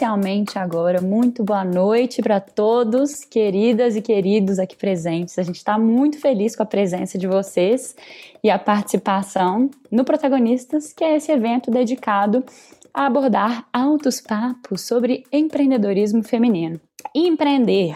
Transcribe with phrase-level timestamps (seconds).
[0.00, 1.02] oficialmente agora.
[1.02, 5.38] Muito boa noite para todos, queridas e queridos aqui presentes.
[5.38, 7.94] A gente está muito feliz com a presença de vocês
[8.42, 12.42] e a participação no Protagonistas, que é esse evento dedicado
[12.94, 16.80] a abordar altos papos sobre empreendedorismo feminino.
[17.14, 17.94] Empreender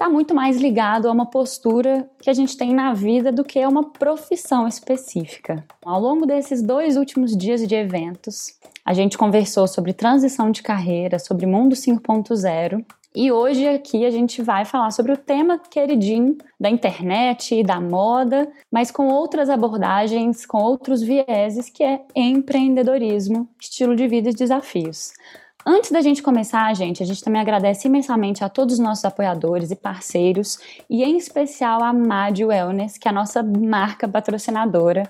[0.00, 3.60] está muito mais ligado a uma postura que a gente tem na vida do que
[3.60, 5.62] a uma profissão específica.
[5.84, 11.18] Ao longo desses dois últimos dias de eventos, a gente conversou sobre transição de carreira,
[11.18, 12.82] sobre mundo 5.0
[13.14, 17.78] e hoje aqui a gente vai falar sobre o tema queridinho da internet e da
[17.78, 24.34] moda, mas com outras abordagens, com outros vieses, que é empreendedorismo, estilo de vida e
[24.34, 25.12] desafios.
[25.64, 29.70] Antes da gente começar, gente, a gente também agradece imensamente a todos os nossos apoiadores
[29.70, 30.58] e parceiros,
[30.88, 35.02] e em especial a MAD Wellness, que é a nossa marca patrocinadora.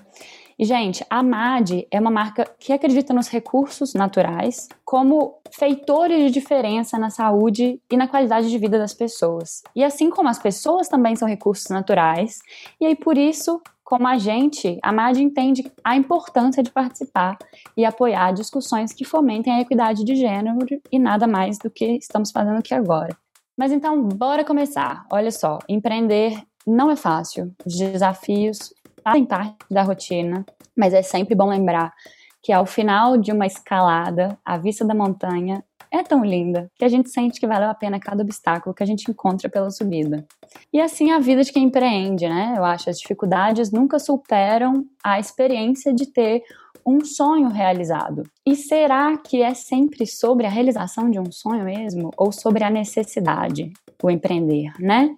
[0.59, 6.31] E, gente, a MAD é uma marca que acredita nos recursos naturais como feitores de
[6.31, 9.63] diferença na saúde e na qualidade de vida das pessoas.
[9.75, 12.39] E assim como as pessoas também são recursos naturais,
[12.79, 13.59] e aí por isso
[13.91, 17.37] como a gente, a MAD entende a importância de participar
[17.75, 22.31] e apoiar discussões que fomentem a equidade de gênero e nada mais do que estamos
[22.31, 23.13] fazendo aqui agora.
[23.57, 25.05] Mas então, bora começar.
[25.11, 27.53] Olha só, empreender não é fácil.
[27.65, 31.93] Os desafios fazem parte da rotina, mas é sempre bom lembrar
[32.41, 36.87] que ao final de uma escalada, a vista da montanha é tão linda que a
[36.87, 40.25] gente sente que valeu a pena cada obstáculo que a gente encontra pela subida.
[40.71, 42.55] E assim a vida de quem empreende, né?
[42.57, 46.43] Eu acho as dificuldades nunca superam a experiência de ter
[46.85, 48.23] um sonho realizado.
[48.45, 52.69] E será que é sempre sobre a realização de um sonho mesmo ou sobre a
[52.69, 53.71] necessidade
[54.03, 55.15] o empreender, né?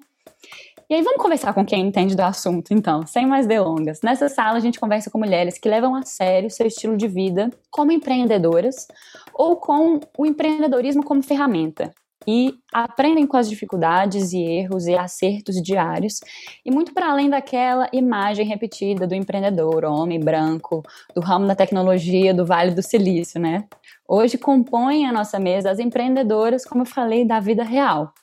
[0.89, 4.01] E aí vamos conversar com quem entende do assunto, então, sem mais delongas.
[4.03, 7.49] Nessa sala a gente conversa com mulheres que levam a sério seu estilo de vida
[7.71, 8.87] como empreendedoras
[9.33, 11.91] ou com o empreendedorismo como ferramenta
[12.27, 16.19] e aprendem com as dificuldades e erros e acertos diários,
[16.65, 20.83] e muito para além daquela imagem repetida do empreendedor, homem branco,
[21.13, 23.65] do ramo da tecnologia, do Vale do Silício, né?
[24.07, 28.13] Hoje compõem a nossa mesa as empreendedoras, como eu falei, da vida real,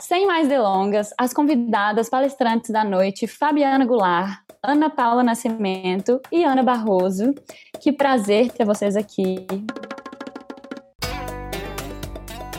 [0.00, 6.62] sem mais delongas, as convidadas palestrantes da noite, Fabiana Goulart, Ana Paula Nascimento e Ana
[6.62, 7.34] Barroso.
[7.80, 9.46] Que prazer ter vocês aqui.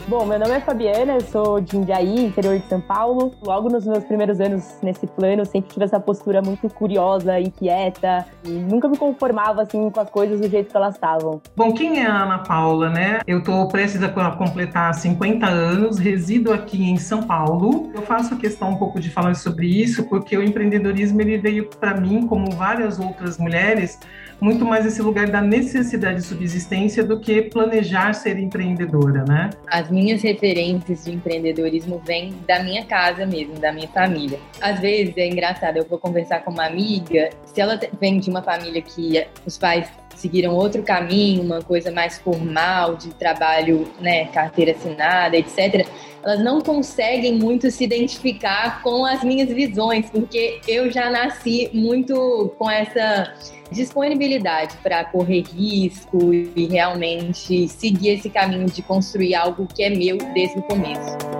[0.08, 3.30] Bom, meu nome é Fabiana, eu sou de Indiaí, interior de São Paulo.
[3.44, 8.48] Logo nos meus primeiros anos nesse plano, sempre tive essa postura muito curiosa, inquieta, e
[8.48, 11.42] nunca me conformava assim com as coisas do jeito que elas estavam.
[11.54, 13.20] Bom, quem é a Ana Paula, né?
[13.26, 17.90] Eu tô prestes a completar 50 anos, resido aqui em São Paulo.
[17.94, 22.00] Eu faço questão um pouco de falar sobre isso porque o empreendedorismo ele veio para
[22.00, 24.00] mim, como várias outras mulheres,
[24.40, 29.50] muito mais esse lugar da necessidade de subsistência do que planejar ser empreendedora, né?
[29.66, 34.38] As minhas referências de empreendedorismo vêm da minha casa mesmo, da minha família.
[34.60, 38.42] Às vezes é engraçado, eu vou conversar com uma amiga, se ela vem de uma
[38.42, 39.88] família que os pais
[40.18, 45.86] seguiram outro caminho, uma coisa mais formal de trabalho, né, carteira assinada, etc.
[46.22, 52.52] Elas não conseguem muito se identificar com as minhas visões, porque eu já nasci muito
[52.58, 53.32] com essa
[53.70, 60.18] disponibilidade para correr risco e realmente seguir esse caminho de construir algo que é meu
[60.34, 61.37] desde o começo.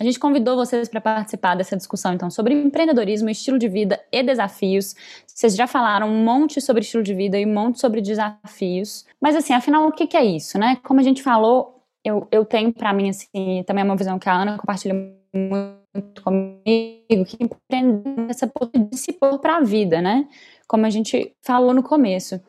[0.00, 4.22] A gente convidou vocês para participar dessa discussão, então, sobre empreendedorismo, estilo de vida e
[4.22, 4.94] desafios.
[5.26, 9.04] Vocês já falaram um monte sobre estilo de vida e um monte sobre desafios.
[9.20, 10.78] Mas, assim, afinal, o que, que é isso, né?
[10.82, 14.26] Como a gente falou, eu, eu tenho para mim, assim, também é uma visão que
[14.26, 14.94] a Ana compartilha
[15.34, 20.26] muito comigo, que empreender essa possibilidade de se pôr para a vida, né?
[20.70, 22.40] como a gente falou no começo.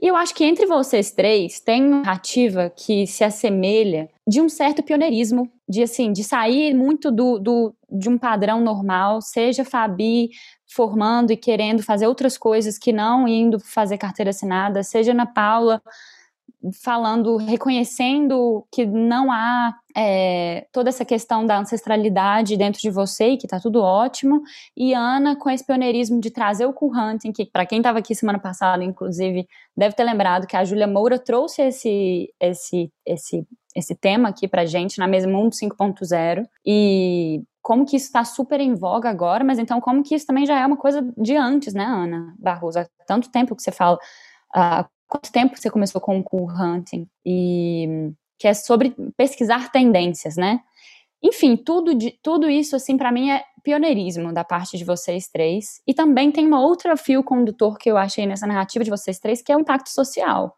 [0.00, 4.48] E eu acho que entre vocês três tem uma narrativa que se assemelha de um
[4.48, 10.30] certo pioneirismo, de assim, de sair muito do, do de um padrão normal, seja Fabi
[10.66, 15.82] formando e querendo fazer outras coisas que não indo fazer carteira assinada, seja na Paula
[16.82, 23.36] falando, reconhecendo que não há é, toda essa questão da ancestralidade dentro de você e
[23.36, 24.42] que tá tudo ótimo.
[24.76, 28.14] E Ana com esse pioneirismo de trazer o cool hunting, que para quem estava aqui
[28.14, 29.46] semana passada, inclusive,
[29.76, 34.66] deve ter lembrado que a Júlia Moura trouxe esse, esse, esse, esse tema aqui pra
[34.66, 36.44] gente na mesa Mundo 5.0.
[36.66, 40.46] E como que isso está super em voga agora, mas então como que isso também
[40.46, 42.80] já é uma coisa de antes, né, Ana Barroso?
[42.80, 43.98] Há tanto tempo que você fala.
[44.54, 47.08] Há quanto tempo você começou com o cool hunting?
[47.24, 50.60] E que é sobre pesquisar tendências, né?
[51.20, 55.82] Enfim, tudo, de, tudo isso, assim, para mim é pioneirismo da parte de vocês três.
[55.84, 59.42] E também tem uma outra fio condutor que eu achei nessa narrativa de vocês três,
[59.42, 60.54] que é o impacto social.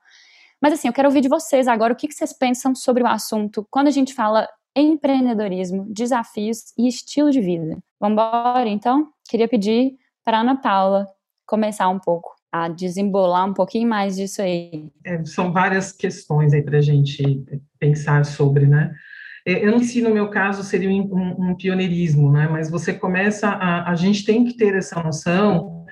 [0.61, 3.07] Mas, assim, eu quero ouvir de vocês agora o que, que vocês pensam sobre o
[3.07, 7.79] assunto quando a gente fala empreendedorismo, desafios e estilo de vida.
[7.99, 9.09] Vamos embora, então?
[9.29, 11.07] Queria pedir para Ana Paula
[11.47, 14.91] começar um pouco a desembolar um pouquinho mais disso aí.
[15.05, 17.45] É, são várias questões aí para a gente
[17.79, 18.93] pensar sobre, né?
[19.47, 22.49] É, eu não sei se no meu caso seria um, um, pioneirismo, né?
[22.51, 25.87] Mas você começa a, a gente tem que ter essa noção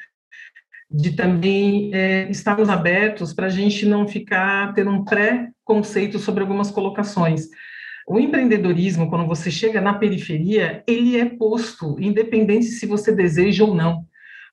[0.91, 6.71] de também é, estarmos abertos para a gente não ficar ter um pré-conceito sobre algumas
[6.71, 7.49] colocações.
[8.07, 13.75] O empreendedorismo, quando você chega na periferia, ele é posto, independente se você deseja ou
[13.75, 14.07] não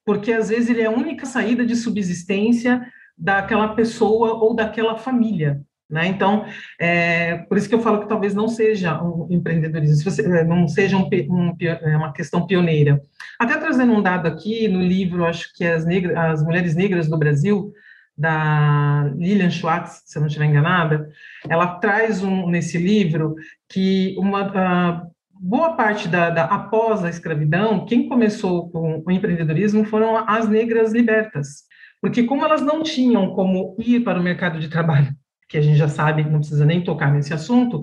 [0.06, 2.86] porque às vezes ele é a única saída de subsistência
[3.18, 5.60] daquela pessoa ou daquela família.
[5.90, 6.06] Né?
[6.06, 6.44] Então,
[6.80, 10.96] é, por isso que eu falo que talvez não seja um empreendedorismo, é, não seja
[10.96, 13.00] um, um, é, uma questão pioneira.
[13.38, 15.84] Até trazendo um dado aqui no livro, acho que as,
[16.16, 17.72] as Mulheres Negras do Brasil,
[18.16, 21.08] da Lilian Schwartz, se eu não estiver enganada,
[21.48, 23.34] ela traz um, nesse livro
[23.68, 25.10] que uma, uh,
[25.40, 30.92] boa parte da, da, após a escravidão, quem começou com o empreendedorismo foram as negras
[30.92, 31.64] libertas,
[32.00, 35.08] porque como elas não tinham como ir para o mercado de trabalho,
[35.48, 37.80] que a gente já sabe, não precisa nem tocar nesse assunto,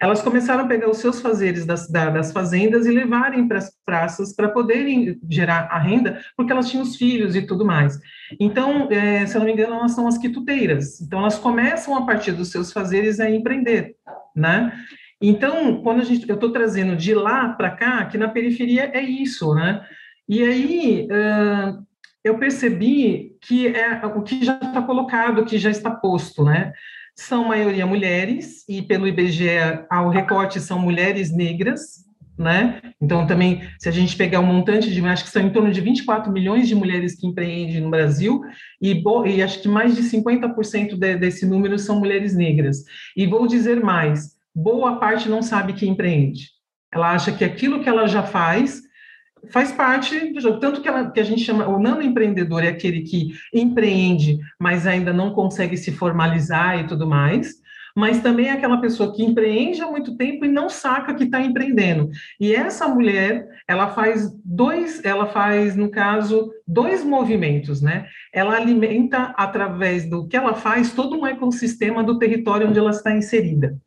[0.00, 4.34] elas começaram a pegar os seus fazeres das, das fazendas e levarem para as praças
[4.34, 8.00] para poderem gerar a renda, porque elas tinham os filhos e tudo mais.
[8.40, 11.00] Então, é, se eu não me engano, elas são as quituteiras.
[11.00, 13.94] Então, elas começam a partir dos seus fazeres a empreender,
[14.34, 14.72] né?
[15.20, 19.00] Então, quando a gente, eu estou trazendo de lá para cá, que na periferia é
[19.00, 19.84] isso, né?
[20.28, 21.82] E aí uh,
[22.22, 26.72] eu percebi que é o que já está colocado, o que já está posto, né?
[27.14, 32.04] São maioria mulheres, e pelo IBGE, ao recorte são mulheres negras,
[32.36, 32.80] né?
[33.00, 35.80] Então, também, se a gente pegar um montante de, acho que são em torno de
[35.80, 38.40] 24 milhões de mulheres que empreendem no Brasil,
[38.80, 42.78] e, e acho que mais de 50% de, desse número são mulheres negras.
[43.16, 46.50] E vou dizer mais, boa parte não sabe que empreende.
[46.92, 48.82] Ela acha que aquilo que ela já faz
[49.50, 50.58] faz parte do jogo.
[50.58, 54.86] Tanto que, ela, que a gente chama, o nano empreendedor é aquele que empreende, mas
[54.86, 57.62] ainda não consegue se formalizar e tudo mais.
[57.96, 61.40] Mas também é aquela pessoa que empreende há muito tempo e não saca que está
[61.40, 62.10] empreendendo.
[62.40, 68.06] E essa mulher, ela faz dois, ela faz, no caso, dois movimentos, né?
[68.32, 73.14] Ela alimenta, através do que ela faz, todo um ecossistema do território onde ela está
[73.14, 73.78] inserida.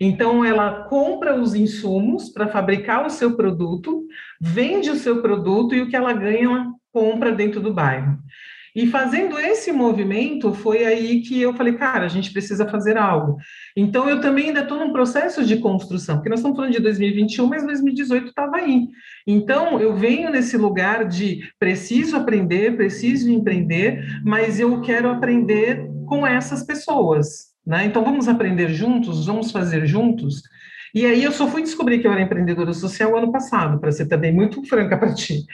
[0.00, 4.06] Então, ela compra os insumos para fabricar o seu produto,
[4.40, 8.18] vende o seu produto e o que ela ganha, ela compra dentro do bairro.
[8.74, 13.36] E fazendo esse movimento, foi aí que eu falei, cara, a gente precisa fazer algo.
[13.76, 17.46] Então, eu também ainda estou num processo de construção, porque nós estamos falando de 2021,
[17.46, 18.86] mas 2018 estava aí.
[19.26, 26.24] Então, eu venho nesse lugar de preciso aprender, preciso empreender, mas eu quero aprender com
[26.26, 27.49] essas pessoas.
[27.70, 27.84] Né?
[27.84, 30.42] Então, vamos aprender juntos, vamos fazer juntos.
[30.92, 34.06] E aí eu só fui descobrir que eu era empreendedora social ano passado, para ser
[34.06, 35.44] também muito franca para ti,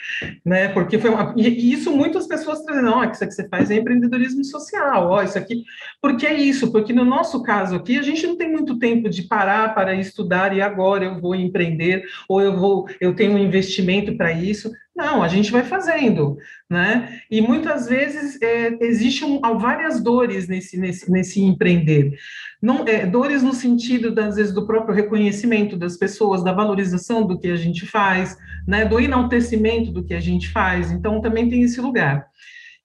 [0.43, 0.69] né?
[0.69, 1.35] Porque foi uma...
[1.37, 5.19] e isso muitas pessoas trazem, ó, oh, isso que você faz é empreendedorismo social, ó,
[5.19, 5.63] oh, isso aqui.
[6.01, 9.25] Porque é isso, porque no nosso caso aqui a gente não tem muito tempo de
[9.25, 14.17] parar para estudar e agora eu vou empreender ou eu vou, eu tenho um investimento
[14.17, 14.73] para isso.
[14.97, 16.39] Não, a gente vai fazendo,
[16.71, 17.21] né?
[17.31, 22.15] E muitas vezes é, existem várias dores nesse, nesse, nesse empreender.
[22.63, 27.39] Não, é, dores no sentido, das vezes, do próprio reconhecimento das pessoas, da valorização do
[27.39, 28.87] que a gente faz, né?
[28.87, 30.91] Do enaltecimento do que a gente faz.
[30.91, 32.27] Então, também tem esse lugar.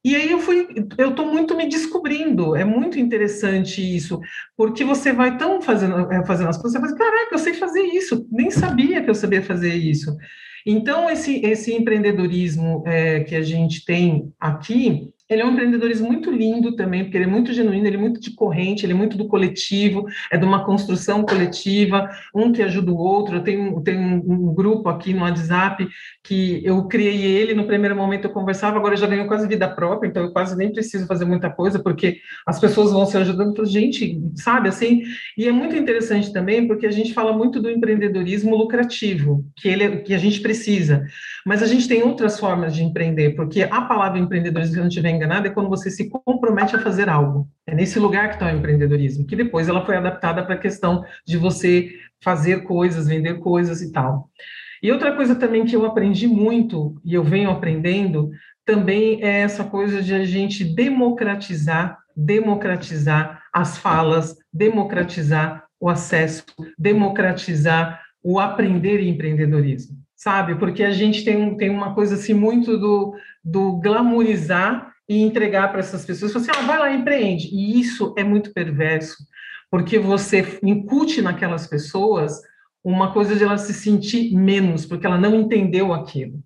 [0.04, 4.20] E aí eu fui, eu estou muito me descobrindo, é muito interessante isso,
[4.58, 7.84] porque você vai tão fazendo, é, fazendo as coisas, você fala, caraca, eu sei fazer
[7.84, 10.18] isso, nem sabia que eu sabia fazer isso.
[10.66, 16.30] Então, esse, esse empreendedorismo é, que a gente tem aqui, Ele é um empreendedorismo muito
[16.30, 19.18] lindo também, porque ele é muito genuíno, ele é muito de corrente, ele é muito
[19.18, 23.38] do coletivo, é de uma construção coletiva, um que ajuda o outro.
[23.38, 25.88] Eu tenho, eu tenho um, grupo aqui no WhatsApp
[26.22, 30.10] que eu criei ele, no primeiro momento eu conversava, agora já ganhou quase vida própria,
[30.10, 33.52] então eu quase nem preciso fazer muita coisa, porque as pessoas vão se ajudando.
[33.52, 35.02] Então, gente, sabe assim?
[35.38, 39.84] E é muito interessante também, porque a gente fala muito do empreendedorismo lucrativo, que, ele,
[39.84, 41.06] é, que a gente precisa.
[41.46, 44.90] Mas a gente tem outras formas de empreender, porque a palavra empreendedorismo, se eu não
[44.90, 47.48] estiver enganada, é quando você se compromete a fazer algo.
[47.68, 51.06] É nesse lugar que está o empreendedorismo, que depois ela foi adaptada para a questão
[51.26, 51.92] de você
[52.24, 54.30] fazer coisas, vender coisas e tal.
[54.82, 58.32] E outra coisa também que eu aprendi muito, e eu venho aprendendo,
[58.66, 66.44] também é essa coisa de a gente democratizar, democratizar as falas, democratizar o acesso,
[66.78, 70.54] democratizar o aprender em empreendedorismo sabe?
[70.54, 75.82] Porque a gente tem, tem uma coisa assim muito do, do glamourizar e entregar para
[75.82, 77.50] essas pessoas, assim, ah, vai lá, empreende.
[77.52, 79.18] E isso é muito perverso,
[79.70, 82.40] porque você incute naquelas pessoas
[82.82, 86.42] uma coisa de ela se sentir menos, porque ela não entendeu aquilo.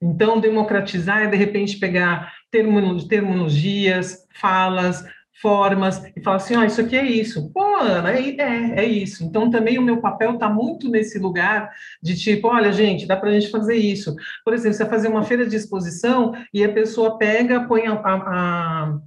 [0.00, 5.04] Então, democratizar é, de repente, pegar terminologias, falas,
[5.40, 7.50] formas e falar assim, ah, isso aqui é isso.
[7.52, 9.24] Pô, Ana, é, é, é isso.
[9.24, 11.70] Então, também o meu papel está muito nesse lugar
[12.02, 14.14] de tipo, olha, gente, dá para a gente fazer isso.
[14.44, 17.92] Por exemplo, você vai fazer uma feira de exposição e a pessoa pega, põe a,
[17.92, 18.98] a a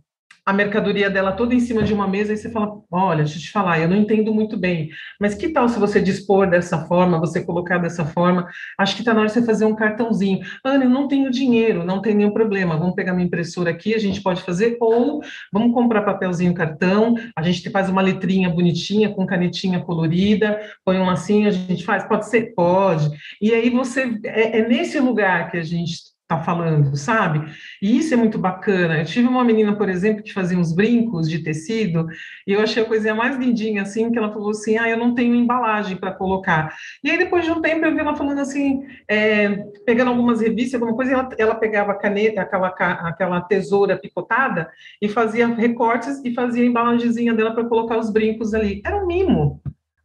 [0.54, 3.52] mercadoria dela toda em cima de uma mesa e você fala, olha, deixa eu te
[3.52, 4.90] falar, eu não entendo muito bem,
[5.20, 8.48] mas que tal se você dispor dessa forma, você colocar dessa forma?
[8.78, 10.40] Acho que está na hora de você fazer um cartãozinho.
[10.64, 14.00] Ana, eu não tenho dinheiro, não tem nenhum problema, vamos pegar minha impressora aqui, a
[14.00, 19.26] gente pode fazer, ou vamos comprar papelzinho cartão, a gente faz uma letrinha bonitinha, com
[19.26, 22.54] canetinha colorida, põe um lacinho, a gente faz, pode ser?
[22.56, 23.10] Pode.
[23.42, 27.52] E aí você, é, é nesse lugar que a gente está falando, sabe?
[27.82, 29.00] E isso é muito bacana.
[29.00, 32.06] Eu tive uma menina, por exemplo, que fazia uns brincos de tecido,
[32.46, 35.16] e eu achei a coisinha mais lindinha, assim, que ela falou assim, ah, eu não
[35.16, 36.76] tenho embalagem para colocar.
[37.04, 40.80] E aí, depois de um tempo, eu vi ela falando assim, é, pegando algumas revistas,
[40.80, 44.70] alguma coisa, ela, ela pegava a caneta, aquela, aquela tesoura picotada,
[45.02, 48.84] e fazia recortes e fazia a embalagemzinha dela para colocar os brincos ali.
[48.86, 49.60] Era um mimo,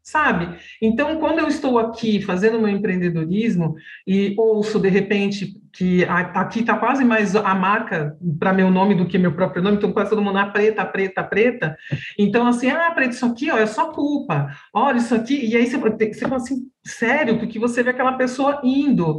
[0.05, 0.59] sabe?
[0.83, 3.75] Então, quando eu estou aqui fazendo meu empreendedorismo
[4.07, 9.07] e ouço, de repente, que aqui está quase mais a marca para meu nome do
[9.07, 11.77] que meu próprio nome, então quase todo mundo, ah, preta, preta, preta.
[12.19, 15.67] Então, assim, ah, preta, isso aqui ó, é só culpa, olha isso aqui, e aí
[15.67, 19.17] você, você fala assim, sério, porque você vê aquela pessoa indo.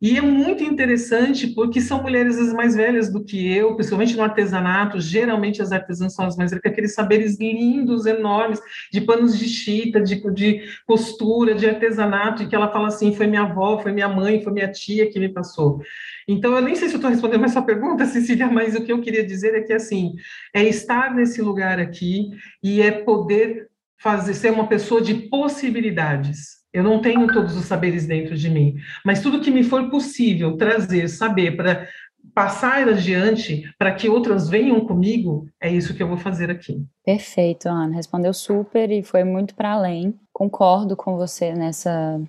[0.00, 5.00] E é muito interessante porque são mulheres mais velhas do que eu, principalmente no artesanato.
[5.00, 8.60] Geralmente as artesãs são as mais velhas, com aqueles saberes lindos, enormes,
[8.92, 13.26] de panos de chita, de, de costura, de artesanato, e que ela fala assim: foi
[13.26, 15.80] minha avó, foi minha mãe, foi minha tia que me passou.
[16.26, 18.92] Então, eu nem sei se eu estou respondendo mais sua pergunta, Cecília, mas o que
[18.92, 20.14] eu queria dizer é que, assim,
[20.54, 22.30] é estar nesse lugar aqui
[22.62, 28.04] e é poder fazer ser uma pessoa de possibilidades eu não tenho todos os saberes
[28.04, 31.86] dentro de mim, mas tudo que me for possível trazer, saber para
[32.34, 36.84] passar adiante para que outras venham comigo, é isso que eu vou fazer aqui.
[37.04, 37.94] Perfeito, Ana.
[37.94, 40.18] Respondeu super e foi muito para além.
[40.32, 42.20] Concordo com você nessa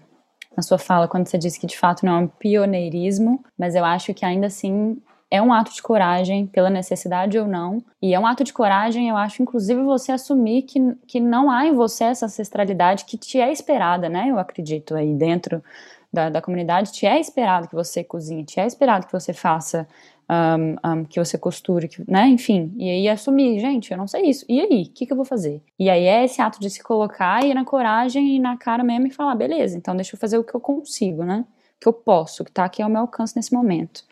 [0.55, 3.83] na sua fala quando você disse que de fato não é um pioneirismo, mas eu
[3.83, 4.97] acho que ainda assim
[5.35, 7.83] é um ato de coragem, pela necessidade ou não.
[8.01, 11.65] E é um ato de coragem, eu acho, inclusive, você assumir que, que não há
[11.65, 14.27] em você essa ancestralidade que te é esperada, né?
[14.29, 15.63] Eu acredito aí dentro
[16.11, 19.87] da, da comunidade, te é esperado que você cozinhe, te é esperado que você faça,
[20.29, 22.27] um, um, que você costure, que, né?
[22.27, 22.73] Enfim.
[22.77, 24.45] E aí assumir, gente, eu não sei isso.
[24.49, 24.83] E aí?
[24.83, 25.61] O que, que eu vou fazer?
[25.77, 28.83] E aí é esse ato de se colocar e ir na coragem e na cara
[28.83, 31.45] mesmo e falar, beleza, então deixa eu fazer o que eu consigo, né?
[31.79, 34.03] Que eu posso, que tá aqui ao meu alcance nesse momento.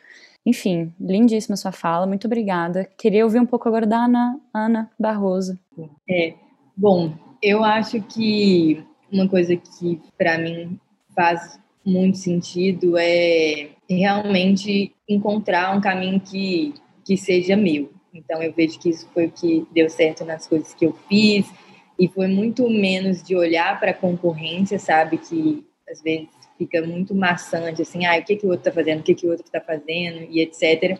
[0.46, 2.90] Enfim, lindíssima sua fala, muito obrigada.
[2.98, 5.58] Queria ouvir um pouco agora da Ana, Ana Barroso.
[6.10, 6.34] É,
[6.76, 10.80] bom, eu acho que uma coisa que para mim
[11.16, 16.74] faz muito sentido é realmente encontrar um caminho que,
[17.06, 17.92] que seja meu.
[18.14, 21.46] Então eu vejo que isso foi o que deu certo nas coisas que eu fiz
[22.00, 27.16] e foi muito menos de olhar para a concorrência, sabe, que às vezes fica muito
[27.16, 29.46] maçante, assim, ah, o que, que o outro está fazendo, o que, que o outro
[29.46, 31.00] está fazendo, e etc.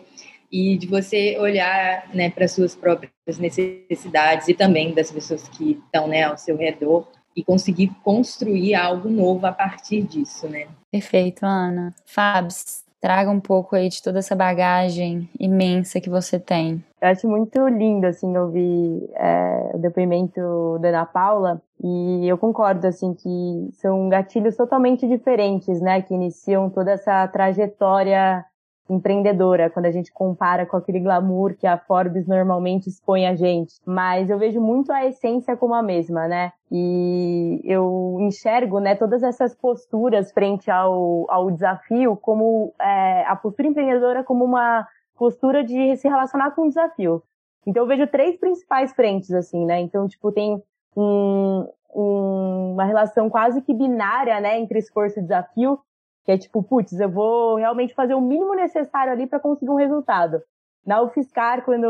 [0.50, 6.06] E de você olhar né, para suas próprias necessidades e também das pessoas que estão
[6.06, 10.68] né, ao seu redor e conseguir construir algo novo a partir disso, né?
[10.90, 11.92] Perfeito, Ana.
[12.04, 16.82] Fabs, traga um pouco aí de toda essa bagagem imensa que você tem.
[17.02, 22.86] Eu acho muito lindo, assim, ouvir é, o depoimento da Ana Paula, e eu concordo,
[22.86, 28.42] assim, que são gatilhos totalmente diferentes, né, que iniciam toda essa trajetória
[28.88, 33.74] empreendedora quando a gente compara com aquele glamour que a Forbes normalmente expõe a gente,
[33.86, 36.52] mas eu vejo muito a essência como a mesma, né?
[36.70, 43.68] E eu enxergo, né, todas essas posturas frente ao, ao desafio como é, a postura
[43.68, 44.86] empreendedora como uma
[45.16, 47.22] postura de se relacionar com o desafio.
[47.66, 49.80] Então eu vejo três principais frentes assim, né?
[49.80, 50.62] Então tipo tem
[50.94, 55.78] um, um, uma relação quase que binária, né, entre esforço e desafio,
[56.24, 59.76] que é tipo, putz, eu vou realmente fazer o mínimo necessário ali para conseguir um
[59.76, 60.40] resultado.
[60.86, 61.86] Na UFSCar, quando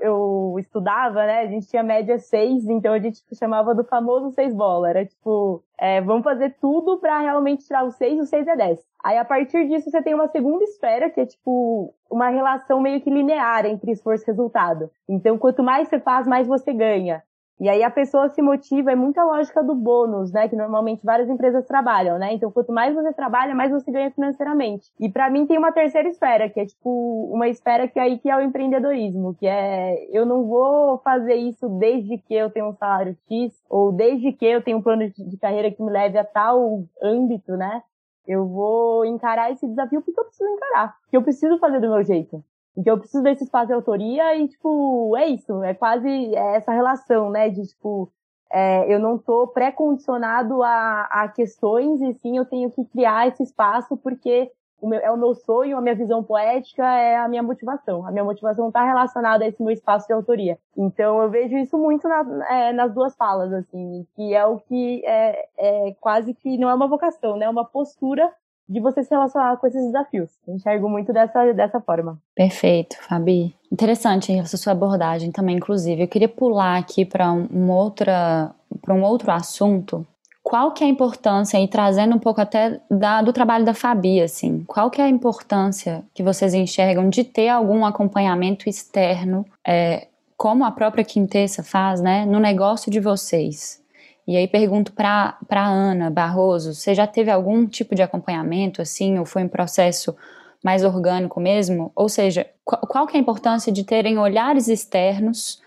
[0.00, 4.54] eu, estudava, né, a gente tinha média 6, então a gente chamava do famoso 6
[4.54, 4.88] bola.
[4.88, 8.78] Era tipo, é, vamos fazer tudo para realmente tirar o 6, o 6 é 10.
[9.04, 13.02] Aí a partir disso você tem uma segunda esfera, que é tipo uma relação meio
[13.02, 14.90] que linear entre esforço e resultado.
[15.06, 17.22] Então quanto mais você faz, mais você ganha.
[17.60, 20.48] E aí a pessoa se motiva, é muita lógica do bônus, né?
[20.48, 22.32] Que normalmente várias empresas trabalham, né?
[22.32, 24.92] Então, quanto mais você trabalha, mais você ganha financeiramente.
[25.00, 28.18] E para mim tem uma terceira esfera, que é tipo uma esfera que é aí
[28.18, 32.68] que é o empreendedorismo, que é eu não vou fazer isso desde que eu tenho
[32.68, 36.16] um salário X, ou desde que eu tenho um plano de carreira que me leve
[36.16, 37.82] a tal âmbito, né?
[38.26, 42.04] Eu vou encarar esse desafio porque eu preciso encarar, porque eu preciso fazer do meu
[42.04, 42.44] jeito.
[42.78, 46.70] Então eu preciso desse espaço de autoria e, tipo, é isso, é quase é essa
[46.70, 48.08] relação, né, de, tipo,
[48.52, 53.42] é, eu não tô pré-condicionado a, a questões e sim eu tenho que criar esse
[53.42, 57.42] espaço porque o meu, é o meu sonho, a minha visão poética é a minha
[57.42, 58.06] motivação.
[58.06, 60.56] A minha motivação está relacionada a esse meu espaço de autoria.
[60.76, 65.04] Então eu vejo isso muito na, é, nas duas falas, assim, que é o que
[65.04, 67.46] é, é quase que não é uma vocação, né?
[67.46, 68.32] É uma postura
[68.68, 70.30] de você se relacionar com esses desafios.
[70.46, 72.18] Enxergo muito dessa, dessa forma.
[72.34, 73.54] Perfeito, Fabi.
[73.72, 76.02] Interessante essa sua abordagem também, inclusive.
[76.02, 78.50] Eu queria pular aqui para um, outra,
[78.82, 80.06] para um outro assunto.
[80.42, 84.22] Qual que é a importância, e trazendo um pouco até da, do trabalho da Fabi,
[84.22, 90.08] assim, qual que é a importância que vocês enxergam de ter algum acompanhamento externo, é,
[90.38, 93.82] como a própria Quintessa faz, né, no negócio de vocês?
[94.28, 99.24] E aí pergunto para Ana Barroso, você já teve algum tipo de acompanhamento assim, ou
[99.24, 100.14] foi um processo
[100.62, 101.90] mais orgânico mesmo?
[101.96, 105.62] Ou seja, qual, qual que é a importância de terem olhares externos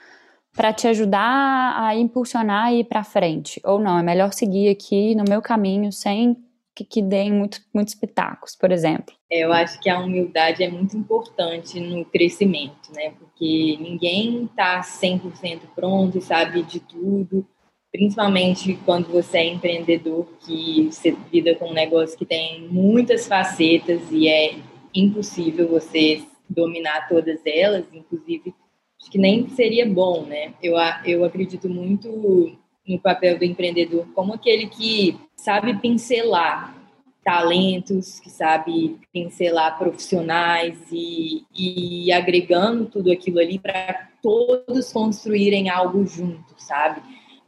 [0.55, 3.59] para te ajudar a impulsionar e ir para frente?
[3.65, 6.37] Ou não, é melhor seguir aqui no meu caminho sem
[6.75, 9.15] que, que deem muito, muitos pitacos, por exemplo?
[9.27, 13.11] Eu acho que a humildade é muito importante no crescimento, né?
[13.17, 17.43] Porque ninguém está 100% pronto e sabe de tudo
[17.91, 24.01] principalmente quando você é empreendedor, que você lida com um negócio que tem muitas facetas
[24.11, 24.55] e é
[24.93, 28.53] impossível você dominar todas elas, inclusive
[29.01, 30.53] acho que nem seria bom, né?
[30.61, 30.75] Eu,
[31.05, 36.75] eu acredito muito no papel do empreendedor como aquele que sabe pincelar
[37.23, 46.05] talentos, que sabe pincelar profissionais e, e agregando tudo aquilo ali para todos construírem algo
[46.05, 47.01] junto, sabe?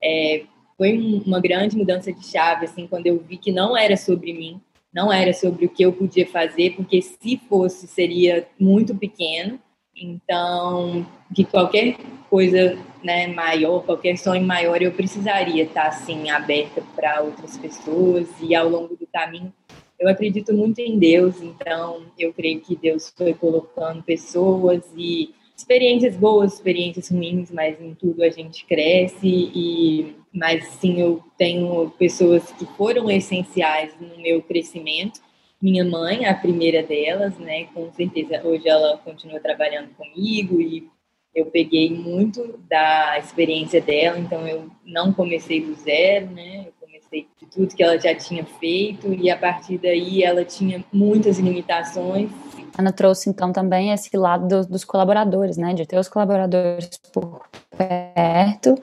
[0.04, 0.44] É,
[0.78, 4.60] foi uma grande mudança de chave, assim, quando eu vi que não era sobre mim,
[4.94, 9.60] não era sobre o que eu podia fazer, porque se fosse, seria muito pequeno.
[9.96, 11.98] Então, que qualquer
[12.30, 18.28] coisa né, maior, qualquer sonho maior, eu precisaria estar, assim, aberta para outras pessoas.
[18.42, 19.54] E ao longo do caminho,
[20.00, 25.34] eu acredito muito em Deus, então eu creio que Deus foi colocando pessoas e
[25.64, 31.90] experiências boas, experiências ruins, mas em tudo a gente cresce e mas sim eu tenho
[31.92, 35.22] pessoas que foram essenciais no meu crescimento.
[35.62, 37.66] Minha mãe, a primeira delas, né?
[37.74, 40.90] Com certeza hoje ela continua trabalhando comigo e
[41.34, 46.66] eu peguei muito da experiência dela, então eu não comecei do zero, né?
[46.68, 46.73] Eu
[47.22, 52.30] de tudo que ela já tinha feito e a partir daí ela tinha muitas limitações
[52.78, 57.46] Ana trouxe então também esse lado do, dos colaboradores, né, de ter os colaboradores por
[57.78, 58.76] perto,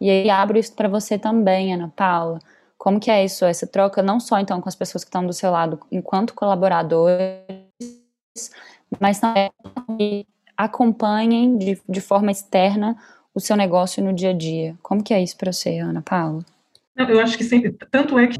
[0.00, 2.38] e aí abro isso para você também, Ana Paula.
[2.76, 5.32] Como que é isso, essa troca não só então com as pessoas que estão do
[5.32, 7.40] seu lado enquanto colaboradores,
[9.00, 9.50] mas também
[9.96, 12.96] que acompanhem de, de forma externa
[13.34, 14.76] o seu negócio no dia a dia.
[14.82, 16.44] Como que é isso para você, Ana Paula?
[17.08, 18.38] Eu acho que sempre, tanto é que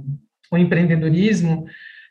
[0.51, 1.67] o empreendedorismo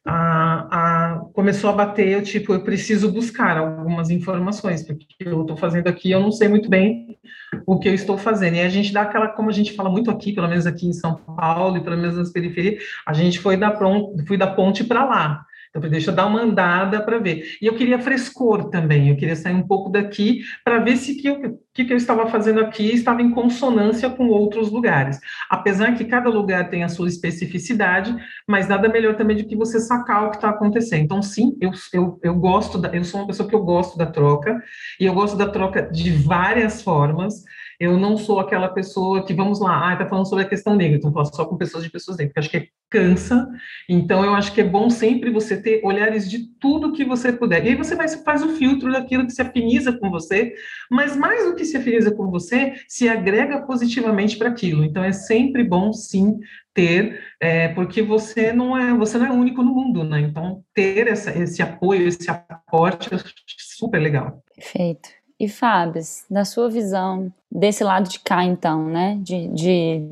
[0.05, 5.57] a, a, começou a bater, eu, tipo, eu preciso buscar algumas informações, porque eu estou
[5.57, 7.17] fazendo aqui, eu não sei muito bem
[7.65, 8.55] o que eu estou fazendo.
[8.55, 10.93] E a gente dá aquela, como a gente fala muito aqui, pelo menos aqui em
[10.93, 14.83] São Paulo e pelo menos nas periferias, a gente foi da, pronto, fui da ponte
[14.83, 15.45] para lá.
[15.69, 17.57] Então, deixa eu dar uma andada para ver.
[17.61, 21.57] E eu queria frescor também, eu queria sair um pouco daqui para ver se que
[21.77, 25.19] que, que eu estava fazendo aqui estava em consonância com outros lugares.
[25.47, 28.15] Apesar que cada lugar tem a sua especificidade,
[28.47, 31.03] mas nada melhor também do que você sacar o que está acontecendo.
[31.03, 34.07] Então, sim, eu, eu, eu gosto, da, eu sou uma pessoa que eu gosto da
[34.07, 34.59] troca,
[34.99, 37.43] e eu gosto da troca de várias formas.
[37.79, 40.97] Eu não sou aquela pessoa que, vamos lá, ah, está falando sobre a questão negra,
[40.97, 43.47] então falo só com pessoas de pessoas negras, porque acho que cansa.
[43.87, 47.65] Então, eu acho que é bom sempre você ter olhares de tudo que você puder.
[47.65, 50.53] E aí você vai, faz o filtro daquilo que se afiniza com você,
[50.89, 54.83] mas mais do que se afiniza com você, se agrega positivamente para aquilo.
[54.83, 56.39] Então, é sempre bom, sim,
[56.73, 60.19] ter, é, porque você não é você não é único no mundo, né?
[60.19, 63.17] Então, ter essa, esse apoio, esse aporte é
[63.57, 64.43] super legal.
[64.55, 65.09] Perfeito.
[65.39, 70.09] E Fábio, na sua visão desse lado de cá, então, né, de, de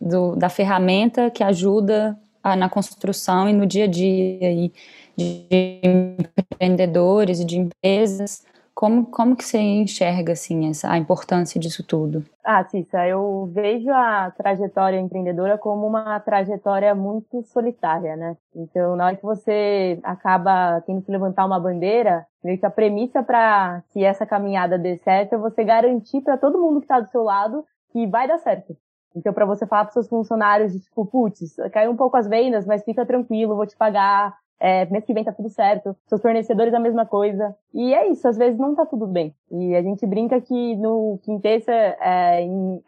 [0.00, 4.72] do, da ferramenta que ajuda a, na construção e no dia a dia e
[5.16, 8.44] de empreendedores e de empresas,
[8.76, 12.22] como, como que você enxerga assim essa, a importância disso tudo?
[12.44, 18.36] Ah, Cissa, eu vejo a trajetória empreendedora como uma trajetória muito solitária, né?
[18.54, 22.26] Então, na hora que você acaba tendo que levantar uma bandeira,
[22.62, 26.84] a premissa para que essa caminhada dê certo é você garantir para todo mundo que
[26.84, 28.76] está do seu lado que vai dar certo.
[29.16, 32.84] Então, para você falar para seus funcionários, tipo, putz, caiu um pouco as vendas, mas
[32.84, 36.80] fica tranquilo, vou te pagar, é, mês que vem tá tudo certo, seus fornecedores a
[36.80, 37.54] mesma coisa.
[37.74, 39.34] E é isso, às vezes não tá tudo bem.
[39.50, 42.82] E a gente brinca que no Quintessa, é, em,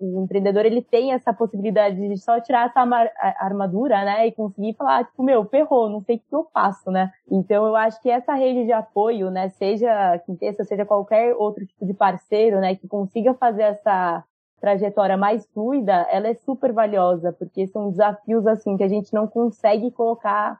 [0.00, 2.80] o empreendedor ele tem essa possibilidade de só tirar essa
[3.38, 7.12] armadura, né, e conseguir falar, tipo, meu, ferrou, não sei o que eu faço, né.
[7.30, 11.84] Então eu acho que essa rede de apoio, né, seja Quintessa, seja qualquer outro tipo
[11.84, 14.24] de parceiro, né, que consiga fazer essa
[14.60, 19.26] trajetória mais fluida, ela é super valiosa, porque são desafios, assim, que a gente não
[19.26, 20.58] consegue colocar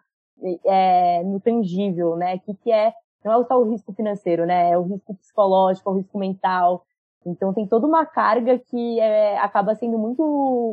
[0.64, 2.38] é, no tangível, né?
[2.38, 2.92] Que, que é,
[3.24, 4.70] não é só o risco financeiro, né?
[4.70, 6.84] É o risco psicológico, é o risco mental.
[7.24, 10.22] Então tem toda uma carga que é, acaba sendo muito,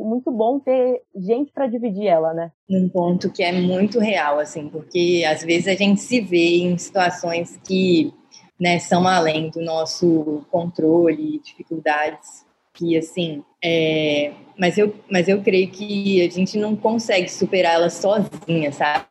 [0.06, 2.50] muito bom ter gente para dividir ela, né?
[2.70, 6.78] Um ponto que é muito real, assim, porque às vezes a gente se vê em
[6.78, 8.14] situações que
[8.58, 15.68] né, são além do nosso controle, dificuldades que assim, é, mas eu, mas eu creio
[15.68, 19.04] que a gente não consegue superar elas sozinha, sabe?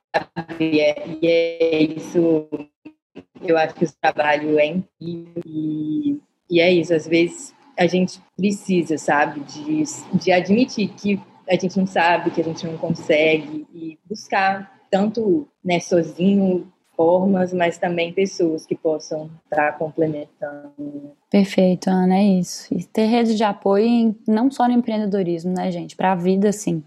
[0.60, 2.48] E é, e é isso.
[3.42, 6.94] Eu acho que o trabalho é incrível e, e é isso.
[6.94, 12.42] Às vezes a gente precisa, sabe, de, de admitir que a gente não sabe, que
[12.42, 19.30] a gente não consegue e buscar tanto né, sozinho formas, mas também pessoas que possam
[19.44, 21.14] estar complementando.
[21.30, 22.74] Perfeito, Ana, é isso.
[22.74, 25.96] E ter rede de apoio não só no empreendedorismo, né, gente?
[25.96, 26.84] Para a vida, assim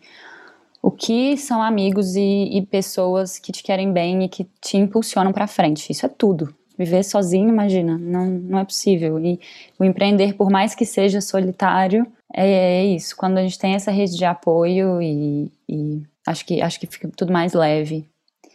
[0.82, 5.32] o que são amigos e, e, pessoas que te querem bem e que te impulsionam
[5.32, 5.90] para frente.
[5.90, 6.54] Isso é tudo.
[6.78, 9.18] Viver sozinho, imagina, não, não é possível.
[9.18, 9.38] E
[9.78, 13.14] o empreender, por mais que seja solitário, é, é isso.
[13.14, 17.10] Quando a gente tem essa rede de apoio e, e acho que acho que fica
[17.14, 18.06] tudo mais leve.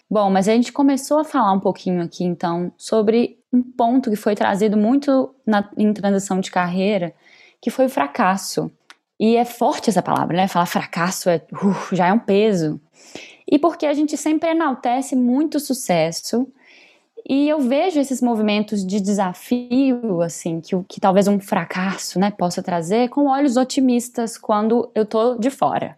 [0.10, 4.16] Bom, mas a gente começou a falar um pouquinho aqui então sobre um ponto que
[4.16, 7.14] foi trazido muito na, em transição de carreira,
[7.62, 8.72] que foi o fracasso.
[9.20, 10.48] E é forte essa palavra, né?
[10.48, 12.80] Falar fracasso é, uh, já é um peso.
[13.50, 16.48] E porque a gente sempre enaltece muito sucesso.
[17.28, 22.62] E eu vejo esses movimentos de desafio, assim, que, que talvez um fracasso, né, possa
[22.62, 25.98] trazer, com olhos otimistas quando eu tô de fora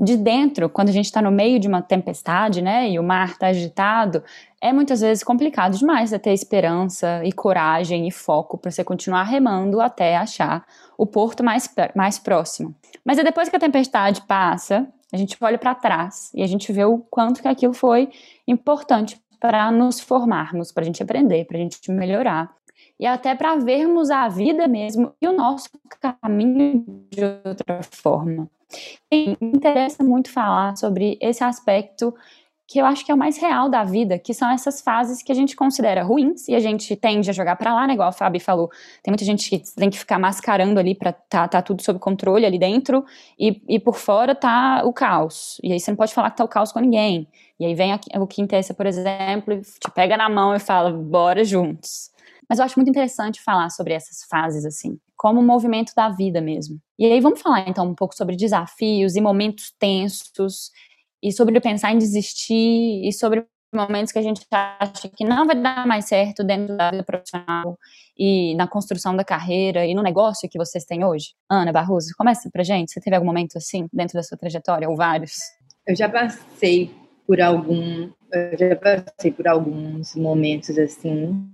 [0.00, 3.32] de dentro, quando a gente está no meio de uma tempestade, né, e o mar
[3.32, 4.24] está agitado,
[4.58, 9.78] é muitas vezes complicado demais ter esperança e coragem e foco para você continuar remando
[9.78, 10.64] até achar
[11.00, 12.74] o porto mais, mais próximo.
[13.02, 16.70] Mas é depois que a tempestade passa, a gente olha para trás e a gente
[16.74, 18.10] vê o quanto que aquilo foi
[18.46, 22.54] importante para nos formarmos, para a gente aprender, para a gente melhorar
[22.98, 25.70] e até para vermos a vida mesmo e o nosso
[26.20, 28.46] caminho de outra forma.
[29.10, 32.14] E me interessa muito falar sobre esse aspecto
[32.70, 35.32] que eu acho que é o mais real da vida, que são essas fases que
[35.32, 37.94] a gente considera ruins e a gente tende a jogar para lá, né?
[37.94, 38.68] Igual a Fabi falou,
[39.02, 42.46] tem muita gente que tem que ficar mascarando ali para tá, tá tudo sob controle
[42.46, 43.04] ali dentro
[43.36, 45.58] e, e por fora tá o caos.
[45.64, 47.26] E aí você não pode falar que tá o caos com ninguém.
[47.58, 52.10] E aí vem o Quintessa, por exemplo, te pega na mão e fala, bora juntos.
[52.48, 56.40] Mas eu acho muito interessante falar sobre essas fases, assim, como um movimento da vida
[56.40, 56.78] mesmo.
[56.96, 60.70] E aí vamos falar então um pouco sobre desafios e momentos tensos
[61.22, 65.54] e sobre pensar em desistir e sobre momentos que a gente acha que não vai
[65.54, 67.78] dar mais certo dentro da vida profissional
[68.18, 71.34] e na construção da carreira e no negócio que vocês têm hoje?
[71.48, 72.92] Ana Barroso, começa pra gente.
[72.92, 75.34] Você teve algum momento assim dentro da sua trajetória ou vários?
[75.86, 76.90] Eu já passei
[77.26, 81.48] por algum eu já passei por alguns momentos assim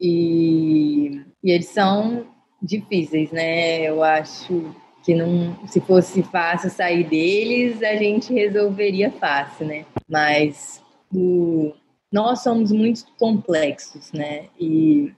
[0.00, 2.26] e, e eles são
[2.62, 3.82] difíceis, né?
[3.82, 9.84] Eu acho que não, se fosse fácil sair deles, a gente resolveria fácil, né?
[10.08, 10.82] Mas
[11.12, 11.72] o,
[12.12, 14.46] nós somos muito complexos, né?
[14.58, 15.12] E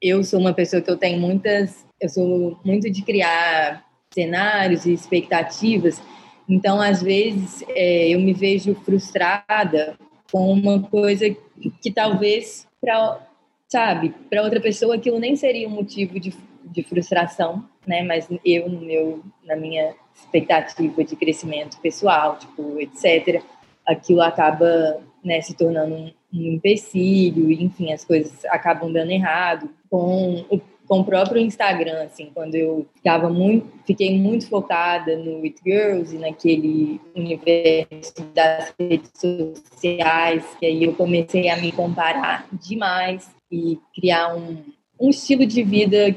[0.00, 4.92] eu sou uma pessoa que eu tenho muitas, eu sou muito de criar cenários e
[4.92, 6.00] expectativas.
[6.48, 9.98] Então, às vezes, é, eu me vejo frustrada
[10.30, 11.34] com uma coisa
[11.82, 13.26] que talvez para
[13.68, 16.32] sabe, para outra pessoa aquilo nem seria um motivo de,
[16.66, 18.02] de frustração, né?
[18.02, 23.42] Mas eu no meu na minha expectativa de crescimento pessoal, tipo, etc,
[23.86, 30.60] aquilo acaba, né, se tornando um, empecilho, enfim, as coisas acabam dando errado com o
[30.86, 36.14] com o próprio Instagram, assim, quando eu ficava muito, fiquei muito focada no It Girls
[36.14, 43.78] e naquele universo das redes sociais, que aí eu comecei a me comparar demais e
[43.94, 44.58] criar um,
[45.00, 46.14] um estilo de vida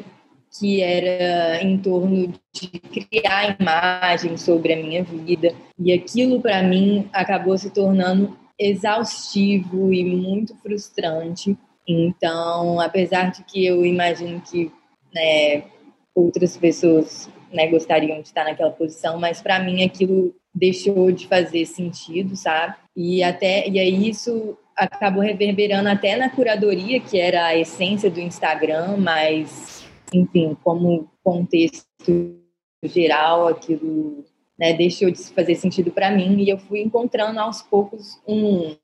[0.59, 7.07] que era em torno de criar imagens sobre a minha vida e aquilo para mim
[7.13, 11.57] acabou se tornando exaustivo e muito frustrante
[11.89, 14.71] então, apesar de que eu imagino que
[15.11, 15.63] né,
[16.13, 21.65] outras pessoas né, gostariam de estar naquela posição, mas para mim aquilo deixou de fazer
[21.65, 22.75] sentido, sabe?
[22.95, 28.19] E até e aí isso acabou reverberando até na curadoria, que era a essência do
[28.19, 29.78] Instagram, mas
[30.13, 32.35] enfim, como contexto
[32.83, 34.23] geral, aquilo
[34.57, 38.75] né, deixou de fazer sentido para mim e eu fui encontrando aos poucos um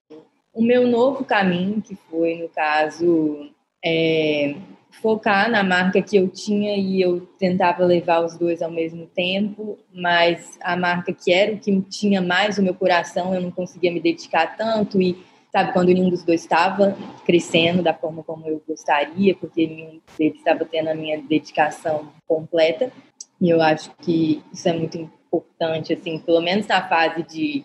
[0.55, 3.51] o meu novo caminho, que foi, no caso,
[3.83, 4.55] é,
[5.01, 9.77] focar na marca que eu tinha e eu tentava levar os dois ao mesmo tempo,
[9.93, 13.91] mas a marca que era o que tinha mais o meu coração, eu não conseguia
[13.91, 15.17] me dedicar tanto e
[15.55, 20.37] sabe quando nenhum dos dois estava crescendo da forma como eu gostaria, porque nenhum deles
[20.37, 22.91] estava tendo a minha dedicação completa.
[23.39, 27.63] E eu acho que isso é muito importante assim, pelo menos na fase de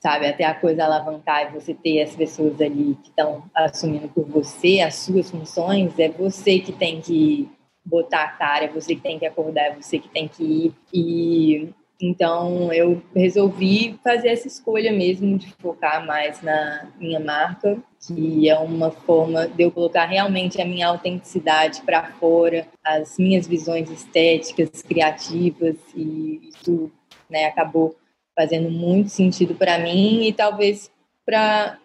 [0.00, 0.26] sabe?
[0.26, 4.80] Até a coisa alavancar e você ter as pessoas ali que estão assumindo por você
[4.80, 7.46] as suas funções, é você que tem que
[7.84, 10.74] botar a cara, é você que tem que acordar, é você que tem que ir.
[10.94, 18.48] E então eu resolvi fazer essa escolha mesmo de focar mais na minha marca, que
[18.48, 23.90] é uma forma de eu colocar realmente a minha autenticidade para fora, as minhas visões
[23.90, 26.90] estéticas, criativas, e isso
[27.28, 27.96] né, acabou
[28.36, 30.90] fazendo muito sentido para mim e talvez
[31.26, 31.76] para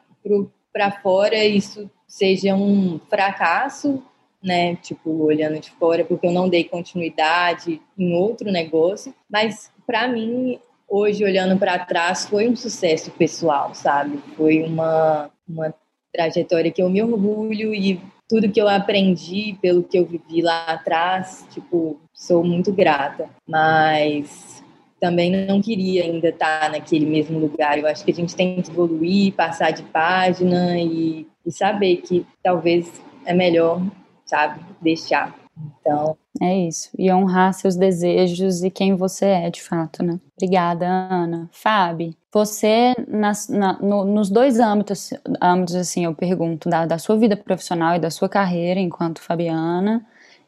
[1.02, 4.04] fora isso seja um fracasso,
[4.44, 4.76] né?
[4.76, 10.60] Tipo, olhando de fora, porque eu não dei continuidade em outro negócio, mas para mim
[10.88, 14.18] hoje olhando para trás foi um sucesso pessoal, sabe?
[14.36, 15.74] Foi uma uma
[16.14, 20.66] trajetória que eu me orgulho e tudo que eu aprendi pelo que eu vivi lá
[20.66, 23.30] atrás, tipo, sou muito grata.
[23.48, 24.64] Mas
[25.00, 27.78] também não queria ainda estar naquele mesmo lugar.
[27.78, 32.26] Eu acho que a gente tem que evoluir, passar de página e, e saber que
[32.42, 32.90] talvez
[33.26, 33.82] é melhor,
[34.26, 35.43] sabe, deixar.
[35.58, 36.18] Então.
[36.42, 36.90] É isso.
[36.98, 40.20] E honrar seus desejos e quem você é, de fato, né?
[40.36, 41.50] Obrigada, Ana.
[41.52, 47.16] Fábio, você, nas, na, no, nos dois âmbitos, âmbitos, assim, eu pergunto, da, da sua
[47.16, 50.06] vida profissional e da sua carreira enquanto Fabiana,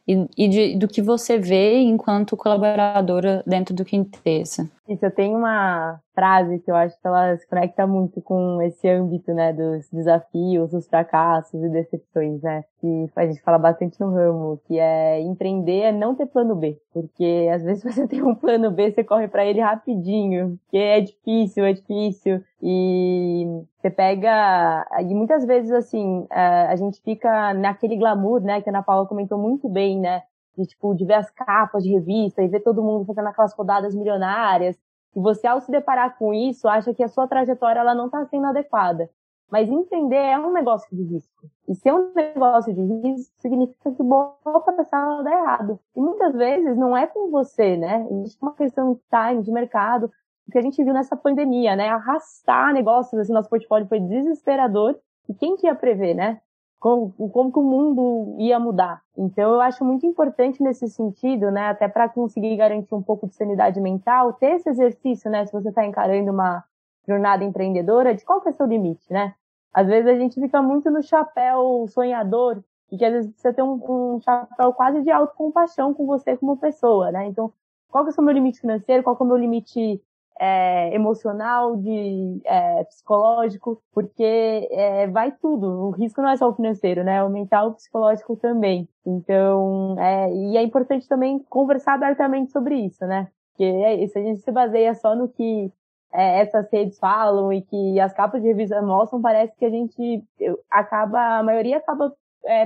[0.08, 4.70] e, e de, do que você vê enquanto colaboradora dentro do Quintessa.
[4.88, 8.88] Isso, eu tenho uma frase que eu acho que ela se conecta muito com esse
[8.88, 14.12] âmbito, né, dos desafios, dos fracassos e decepções, né, que a gente fala bastante no
[14.12, 18.36] ramo, que é empreender é não ter plano B, porque às vezes você tem um
[18.36, 23.48] plano B, você corre para ele rapidinho, porque é difícil, é difícil, e
[23.82, 28.72] você pega, e muitas vezes, assim, é, a gente fica naquele glamour, né, que a
[28.72, 30.22] Ana Paula comentou muito bem, né,
[30.58, 33.96] de, tipo, de ver as capas de revista e ver todo mundo fazendo aquelas rodadas
[33.96, 34.78] milionárias.
[35.16, 38.26] E você, ao se deparar com isso, acha que a sua trajetória ela não está
[38.26, 39.10] sendo adequada.
[39.50, 41.48] Mas empreender é um negócio de risco.
[41.68, 45.80] E ser um negócio de risco significa que boa operação dá errado.
[45.96, 48.08] E muitas vezes não é com você, né?
[48.12, 50.12] Existe uma questão de time, de mercado,
[50.52, 51.90] que a gente viu nessa pandemia, né?
[51.90, 54.98] Arrastar negócios, assim, nosso portfólio foi desesperador.
[55.30, 56.42] E quem que ia prever, né?
[56.80, 59.02] Como, como que o mundo ia mudar.
[59.18, 63.36] Então, eu acho muito importante nesse sentido, né, até para conseguir garantir um pouco de
[63.36, 66.64] sanidade mental, ter esse exercício, né, se você está encarando uma
[67.08, 69.34] jornada empreendedora, de qual que é seu limite, né?
[69.74, 73.62] Às vezes a gente fica muito no chapéu sonhador, e que às vezes precisa ter
[73.62, 77.28] um, um chapéu quase de autocompaixão com você como pessoa, né?
[77.28, 77.52] Então,
[77.90, 80.02] qual que é o meu limite financeiro, qual que é o meu limite
[80.40, 85.68] é, emocional, de é, psicológico, porque é, vai tudo.
[85.88, 87.24] O risco não é só o financeiro, né?
[87.24, 88.88] O mental o psicológico também.
[89.06, 93.30] Então, é, e é importante também conversar abertamente sobre isso, né?
[93.52, 95.72] Porque é, se a gente se baseia só no que
[96.14, 100.24] é, essas redes falam e que as capas de revista mostram, parece que a gente
[100.70, 102.14] acaba, a maioria acaba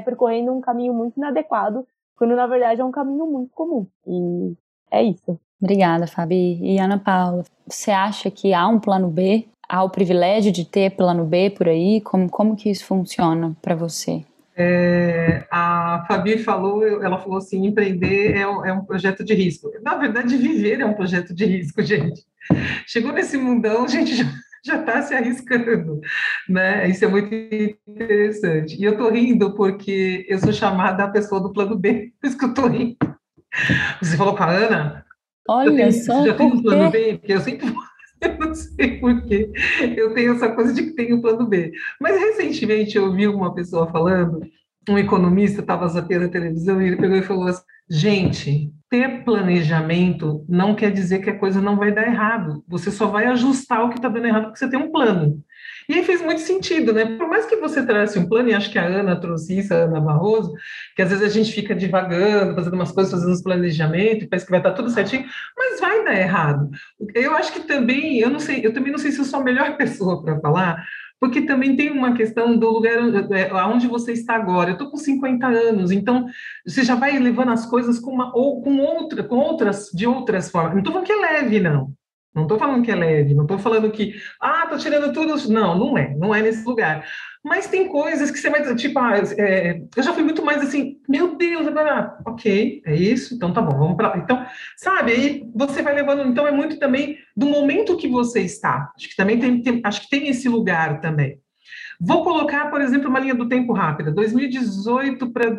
[0.04, 3.88] percorrendo um caminho muito inadequado, quando na verdade é um caminho muito comum.
[4.06, 4.54] E
[4.92, 5.40] é isso.
[5.62, 6.60] Obrigada, Fabi.
[6.62, 9.46] E Ana Paula, você acha que há um plano B?
[9.68, 12.02] Há o privilégio de ter plano B por aí?
[12.02, 14.24] Como, como que isso funciona para você?
[14.62, 19.72] É, a Fabi falou, ela falou assim, empreender é é um, projeto de risco.
[19.82, 22.24] Na verdade, viver é um projeto de risco, gente.
[22.88, 24.16] Chegou nesse mundão, a gente
[24.66, 26.02] já está se arriscando,
[26.48, 26.90] né?
[26.90, 28.76] Isso é muito interessante.
[28.78, 32.38] E eu estou rindo porque eu sou chamada a pessoa do plano B, por isso
[32.38, 32.98] que eu estou rindo.
[34.02, 35.06] Você falou com a Ana?
[35.50, 37.74] Olha tenho, só, já tem um plano B, porque eu sempre
[38.22, 39.52] eu não sei porquê.
[39.98, 41.72] Eu tenho essa coisa de que tenho um plano B.
[42.00, 44.42] Mas recentemente eu vi uma pessoa falando,
[44.88, 50.46] um economista estava zapeando a televisão e ele pegou e falou assim: gente, ter planejamento
[50.48, 52.64] não quer dizer que a coisa não vai dar errado.
[52.68, 55.42] Você só vai ajustar o que está dando errado porque você tem um plano.
[55.90, 57.18] E aí fez muito sentido, né?
[57.18, 59.78] Por mais que você trace um plano, e acho que a Ana trouxe isso, a
[59.78, 60.54] Ana Barroso,
[60.96, 64.52] que às vezes a gente fica divagando, fazendo umas coisas, fazendo uns planejamentos, pensa que
[64.52, 65.26] vai estar tudo certinho,
[65.58, 66.70] mas vai dar errado.
[67.16, 69.44] Eu acho que também, eu não sei, eu também não sei se eu sou a
[69.44, 70.86] melhor pessoa para falar,
[71.20, 72.94] porque também tem uma questão do lugar
[73.32, 74.70] é, aonde você está agora.
[74.70, 76.28] Eu estou com 50 anos, então
[76.66, 80.52] você já vai levando as coisas com uma ou com outra, com outras de outras
[80.52, 80.74] formas.
[80.74, 81.92] Não estou falando que é leve, não.
[82.34, 85.36] Não estou falando que é leve, não estou falando que, ah, estou tirando tudo.
[85.50, 87.06] Não, não é, não é nesse lugar.
[87.44, 90.98] Mas tem coisas que você vai, tipo, ah, é, eu já fui muito mais assim,
[91.08, 95.82] meu Deus, agora, ok, é isso, então tá bom, vamos para Então, sabe, aí você
[95.82, 98.92] vai levando, então é muito também do momento que você está.
[98.96, 101.40] Acho que também tem, tem acho que tem esse lugar também.
[102.00, 104.12] Vou colocar, por exemplo, uma linha do tempo rápida.
[104.12, 105.50] 2018 para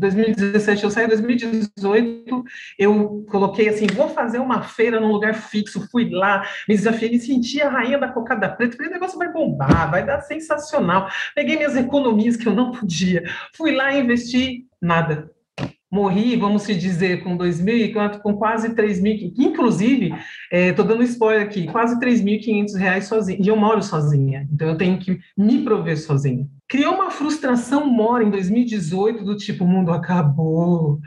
[0.00, 2.44] 2017, eu saí em 2018,
[2.78, 7.20] eu coloquei assim, vou fazer uma feira num lugar fixo, fui lá, me desafiei, me
[7.20, 11.08] senti a rainha da cocada preta, falei, o negócio vai bombar, vai dar sensacional.
[11.34, 13.22] Peguei minhas economias que eu não podia,
[13.54, 15.30] fui lá e investi, nada
[15.90, 20.14] morri, vamos se dizer, com 2.000, com quase 3.000, inclusive,
[20.52, 24.76] estou é, dando spoiler aqui, quase 3.500 reais sozinha, e eu moro sozinha, então eu
[24.76, 26.46] tenho que me prover sozinha.
[26.68, 31.00] Criou uma frustração mora em 2018, do tipo, o mundo acabou,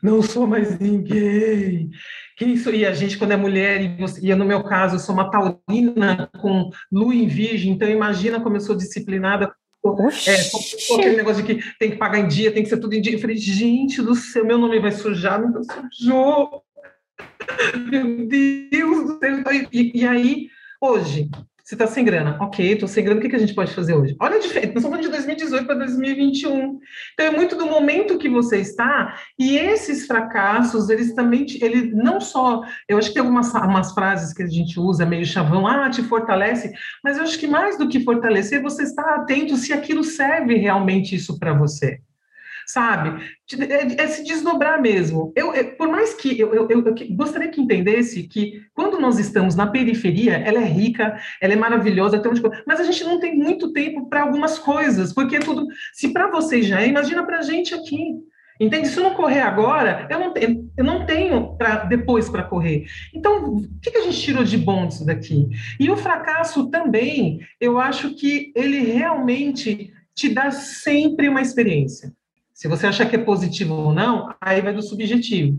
[0.00, 1.90] não sou mais ninguém,
[2.36, 2.72] quem sou?
[2.72, 5.30] E a gente, quando é mulher, e, você, e no meu caso, eu sou uma
[5.30, 9.52] taurina com lua em virgem, então imagina como eu sou disciplinada
[9.84, 13.00] é, aquele negócio de que tem que pagar em dia, tem que ser tudo em
[13.00, 13.14] dia.
[13.14, 16.62] Eu falei, gente do céu, meu nome vai sujar, não sujou.
[17.90, 19.42] Meu Deus do céu.
[19.72, 20.48] E, e aí,
[20.80, 21.28] hoje,
[21.72, 22.36] você está sem grana.
[22.38, 24.14] Ok, estou sem grana, o que, que a gente pode fazer hoje?
[24.20, 26.78] Olha a diferença, nós estamos falando de 2018 para 2021.
[27.14, 32.20] Então, é muito do momento que você está, e esses fracassos, eles também, ele não
[32.20, 35.88] só, eu acho que tem algumas umas frases que a gente usa meio chavão, ah,
[35.88, 40.04] te fortalece, mas eu acho que mais do que fortalecer, você está atento se aquilo
[40.04, 42.00] serve realmente isso para você
[42.72, 43.22] sabe?
[43.60, 45.32] É, é, se desdobrar mesmo.
[45.36, 49.54] Eu, é, por mais que eu, eu, eu, gostaria que entendesse que quando nós estamos
[49.54, 52.34] na periferia, ela é rica, ela é maravilhosa, tem um
[52.66, 55.66] mas a gente não tem muito tempo para algumas coisas, porque tudo.
[55.92, 57.98] Se para vocês já é, imagina para a gente aqui.
[58.60, 58.86] Entende?
[58.86, 62.84] Se eu não correr agora, eu não tenho, eu não tenho para depois para correr.
[63.12, 65.48] Então, o que, que a gente tirou de bom disso daqui?
[65.80, 72.12] E o fracasso também, eu acho que ele realmente te dá sempre uma experiência.
[72.62, 75.58] Se você achar que é positivo ou não, aí vai do subjetivo.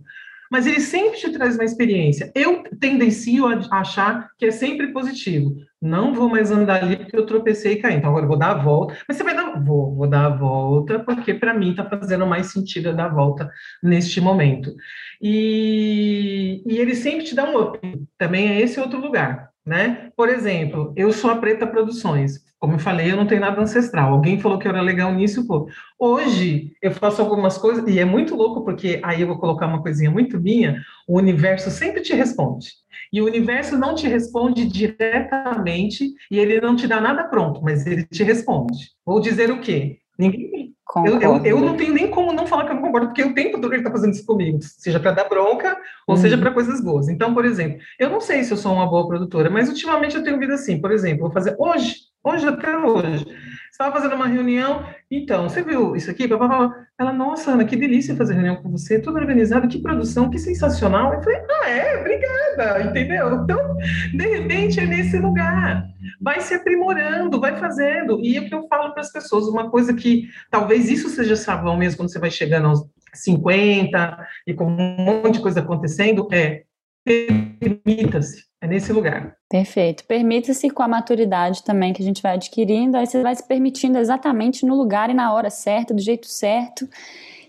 [0.49, 2.31] Mas ele sempre te traz uma experiência.
[2.33, 5.53] Eu tendencio a achar que é sempre positivo.
[5.81, 7.95] Não vou mais andar ali porque eu tropecei e caí.
[7.97, 8.95] Então agora eu vou dar a volta.
[9.05, 9.61] Mas você vai dar.
[9.61, 13.51] Vou, vou dar a volta, porque para mim está fazendo mais sentido dar a volta
[13.83, 14.73] neste momento.
[15.21, 17.79] E, e ele sempre te dá um up.
[18.17, 19.52] Também é esse outro lugar.
[19.65, 20.09] Né?
[20.15, 22.43] Por exemplo, eu sou a Preta Produções.
[22.59, 24.13] Como eu falei, eu não tenho nada ancestral.
[24.13, 25.67] Alguém falou que eu era legal nisso, pô.
[25.99, 29.81] Hoje eu faço algumas coisas, e é muito louco, porque aí eu vou colocar uma
[29.81, 32.69] coisinha muito minha: o universo sempre te responde.
[33.11, 37.85] E o universo não te responde diretamente, e ele não te dá nada pronto, mas
[37.85, 38.91] ele te responde.
[39.05, 39.99] Vou dizer o quê?
[40.17, 40.72] Ninguém.
[41.05, 43.33] Eu, eu, eu, não tenho nem como não falar que eu não concordo, porque o
[43.33, 46.21] tempo todo ele está fazendo isso comigo, seja para dar bronca ou uhum.
[46.21, 47.07] seja para coisas boas.
[47.07, 50.23] Então, por exemplo, eu não sei se eu sou uma boa produtora, mas ultimamente eu
[50.23, 50.79] tenho vida assim.
[50.79, 53.25] Por exemplo, vou fazer hoje, Hoje, até hoje.
[53.73, 56.29] Estava fazendo uma reunião, então, você viu isso aqui?
[56.31, 61.11] Ela, nossa, Ana, que delícia fazer reunião com você, tudo organizado, que produção, que sensacional.
[61.11, 63.33] Eu falei, ah, é, obrigada, entendeu?
[63.33, 63.75] Então,
[64.13, 65.87] de repente, é nesse lugar.
[66.21, 68.19] Vai se aprimorando, vai fazendo.
[68.21, 71.35] E é o que eu falo para as pessoas, uma coisa que talvez isso seja
[71.35, 76.27] sabão mesmo quando você vai chegando aos 50 e com um monte de coisa acontecendo,
[76.31, 76.61] é
[77.03, 79.35] permita-se é nesse lugar.
[79.49, 80.05] Perfeito.
[80.05, 83.97] Permita-se com a maturidade também que a gente vai adquirindo, aí você vai se permitindo
[83.97, 86.87] exatamente no lugar e na hora certa, do jeito certo.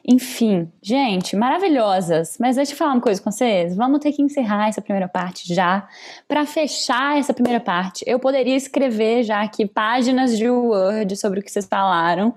[0.07, 2.37] Enfim, gente, maravilhosas.
[2.39, 3.77] Mas deixa eu falar uma coisa com vocês.
[3.77, 5.89] Vamos ter que encerrar essa primeira parte já.
[6.27, 11.43] Para fechar essa primeira parte, eu poderia escrever já aqui páginas de Word sobre o
[11.43, 12.35] que vocês falaram.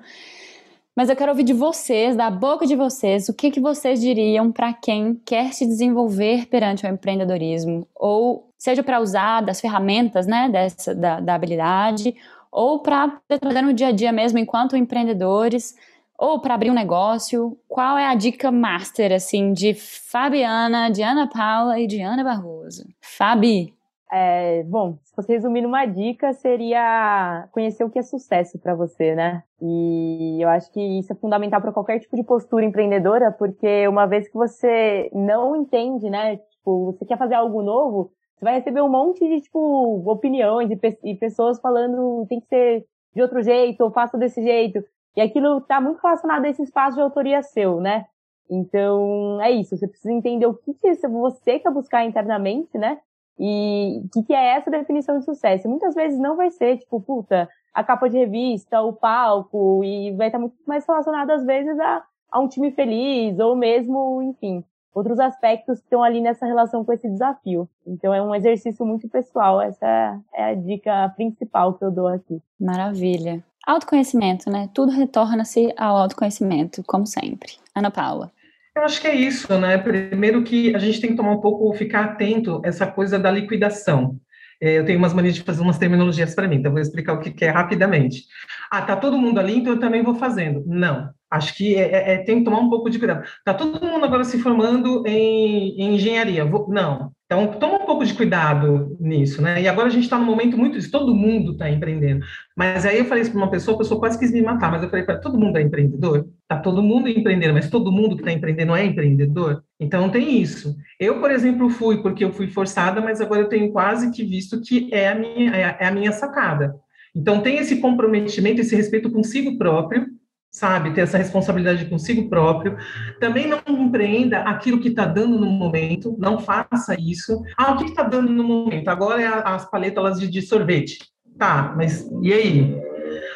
[0.95, 4.51] Mas eu quero ouvir de vocês, da boca de vocês, o que, que vocês diriam
[4.51, 10.49] para quem quer se desenvolver perante o empreendedorismo, ou seja para usar das ferramentas né,
[10.49, 12.15] dessa, da, da habilidade,
[12.51, 15.75] ou para trazer no dia a dia mesmo enquanto empreendedores,
[16.17, 17.57] ou para abrir um negócio.
[17.67, 22.83] Qual é a dica master assim de Fabiana, de Ana Paula e de Ana Barroso?
[22.99, 23.77] Fabi.
[24.11, 29.13] É, bom, se fosse resumir numa dica, seria conhecer o que é sucesso para você,
[29.13, 29.43] né?
[29.61, 34.05] E eu acho que isso é fundamental para qualquer tipo de postura empreendedora, porque uma
[34.05, 36.37] vez que você não entende, né?
[36.37, 40.79] Tipo, você quer fazer algo novo, você vai receber um monte de, tipo, opiniões e,
[41.03, 42.85] e pessoas falando tem que ser
[43.15, 44.83] de outro jeito, ou faça desse jeito.
[45.15, 48.05] E aquilo tá muito relacionado a esse espaço de autoria seu, né?
[48.47, 49.75] Então, é isso.
[49.75, 52.99] Você precisa entender o que, que você quer buscar internamente, né?
[53.39, 55.67] E o que, que é essa definição de sucesso?
[55.67, 60.27] Muitas vezes não vai ser, tipo, puta, a capa de revista, o palco, e vai
[60.27, 64.63] estar muito mais relacionado, às vezes, a, a um time feliz, ou mesmo, enfim,
[64.97, 67.69] outros aspectos que estão ali nessa relação com esse desafio.
[67.85, 72.41] Então é um exercício muito pessoal, essa é a dica principal que eu dou aqui.
[72.59, 73.43] Maravilha.
[73.65, 74.69] Autoconhecimento, né?
[74.73, 77.51] Tudo retorna-se ao autoconhecimento, como sempre.
[77.75, 78.31] Ana Paula.
[78.75, 79.77] Eu acho que é isso, né?
[79.77, 83.29] Primeiro que a gente tem que tomar um pouco, ficar atento a essa coisa da
[83.29, 84.17] liquidação.
[84.59, 87.19] É, eu tenho umas manias de fazer umas terminologias para mim, então vou explicar o
[87.19, 88.23] que, que é rapidamente.
[88.71, 90.63] Ah, tá todo mundo ali, então eu também vou fazendo.
[90.65, 93.27] Não, acho que é, é, é tem que tomar um pouco de cuidado.
[93.43, 96.45] Tá todo mundo agora se formando em, em engenharia.
[96.45, 99.61] Vou, não, então, toma um pouco de cuidado nisso, né?
[99.61, 102.23] E agora a gente está num momento muito disso, todo mundo está empreendendo.
[102.55, 104.81] Mas aí eu falei isso para uma pessoa, a pessoa quase quis me matar, mas
[104.81, 106.25] eu falei para todo mundo é empreendedor?
[106.43, 109.61] Está todo mundo empreendendo, mas todo mundo que está empreendendo é empreendedor?
[109.77, 110.73] Então tem isso.
[110.97, 114.61] Eu, por exemplo, fui porque eu fui forçada, mas agora eu tenho quase que visto
[114.61, 116.75] que é a minha, é a minha sacada.
[117.13, 120.07] Então tem esse comprometimento, esse respeito consigo próprio,
[120.51, 120.93] sabe?
[120.93, 122.77] Ter essa responsabilidade consigo próprio.
[123.19, 127.41] Também não empreenda aquilo que está dando no momento, não faça isso.
[127.57, 128.87] Ah, o que está dando no momento?
[128.87, 130.99] Agora é as paletas de, de sorvete.
[131.37, 132.75] Tá, mas e aí?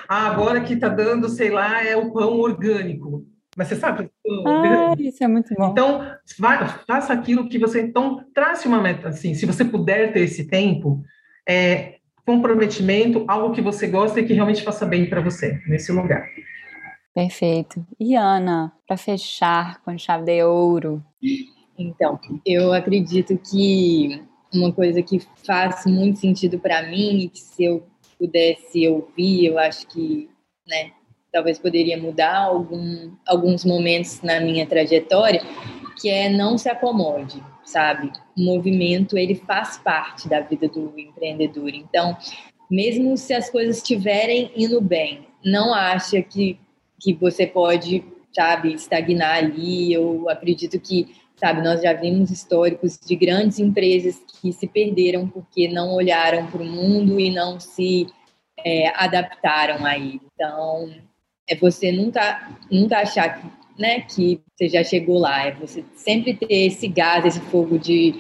[0.08, 3.26] Ah, agora que está dando, sei lá, é o pão orgânico.
[3.56, 4.10] Mas você sabe?
[4.48, 5.72] Ah, isso é muito bom.
[5.72, 6.08] Então,
[6.88, 7.82] faça aquilo que você.
[7.82, 9.34] Então, trace uma meta assim.
[9.34, 11.04] Se você puder ter esse tempo,
[11.48, 11.96] é,
[12.26, 16.26] comprometimento, algo que você gosta e que realmente faça bem para você nesse lugar.
[17.14, 17.86] Perfeito.
[18.00, 21.04] E Ana, para fechar com chave de ouro.
[21.78, 27.64] Então, eu acredito que uma coisa que faz muito sentido para mim e que se
[27.64, 27.84] eu
[28.18, 30.30] pudesse ouvir, eu acho que,
[30.68, 30.92] né,
[31.32, 35.42] talvez poderia mudar algum, alguns momentos na minha trajetória,
[36.00, 38.12] que é não se acomode, sabe?
[38.38, 41.70] O movimento, ele faz parte da vida do empreendedor.
[41.70, 42.16] Então,
[42.70, 46.60] mesmo se as coisas estiverem indo bem, não acha que
[47.02, 49.92] que você pode, sabe, estagnar ali.
[49.92, 55.68] Eu acredito que, sabe, nós já vimos históricos de grandes empresas que se perderam porque
[55.68, 58.08] não olharam para o mundo e não se
[58.64, 60.22] é, adaptaram a ele.
[60.34, 60.90] Então,
[61.48, 63.48] é você nunca, nunca achar que,
[63.82, 68.16] né, que você já chegou lá, é você sempre ter esse gás, esse fogo de,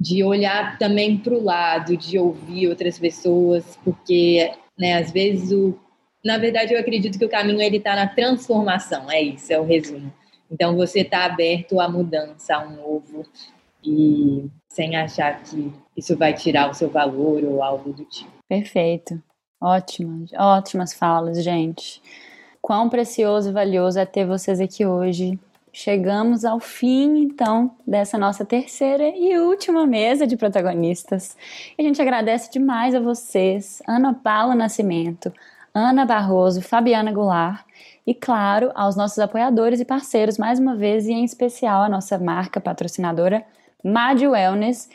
[0.00, 5.78] de olhar também para o lado, de ouvir outras pessoas, porque né, às vezes o
[6.24, 9.64] na verdade, eu acredito que o caminho ele está na transformação, é isso, é o
[9.64, 10.12] resumo.
[10.50, 13.26] Então, você está aberto à mudança, a um novo,
[13.82, 18.30] e sem achar que isso vai tirar o seu valor ou algo do tipo.
[18.48, 19.20] Perfeito.
[19.60, 22.02] Ótimas, ótimas falas, gente.
[22.60, 25.38] Quão precioso e valioso é ter vocês aqui hoje.
[25.72, 31.36] Chegamos ao fim, então, dessa nossa terceira e última mesa de protagonistas.
[31.78, 35.32] E a gente agradece demais a vocês, Ana Paula Nascimento,
[35.74, 37.64] Ana Barroso, Fabiana Goulart
[38.06, 42.18] e, claro, aos nossos apoiadores e parceiros, mais uma vez, e em especial a nossa
[42.18, 43.44] marca patrocinadora
[43.82, 44.88] Mad Wellness.